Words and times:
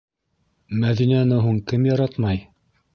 Мәҙинәне 0.87 1.39
һуң 1.47 1.63
кем 1.71 1.89
яратмай?! 1.93 2.45